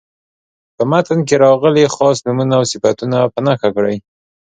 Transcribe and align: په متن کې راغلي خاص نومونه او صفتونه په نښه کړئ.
په 0.75 0.83
متن 0.91 1.19
کې 1.27 1.35
راغلي 1.45 1.85
خاص 1.95 2.17
نومونه 2.25 2.53
او 2.59 2.63
صفتونه 2.71 3.17
په 3.33 3.39
نښه 3.45 3.69
کړئ. 3.75 3.95